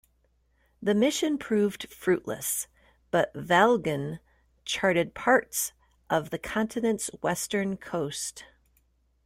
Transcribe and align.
The 0.81 0.95
mission 0.95 1.37
proved 1.37 1.93
fruitless, 1.93 2.67
but 3.11 3.31
Vlamingh 3.35 4.17
charted 4.65 5.13
parts 5.13 5.73
of 6.09 6.31
the 6.31 6.39
continent's 6.39 7.11
western 7.21 7.77
coast. 7.77 8.45